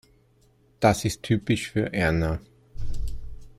Das 0.79 1.05
ist 1.05 1.21
typisch 1.21 1.69
für 1.69 1.93
Erna. 1.93 2.39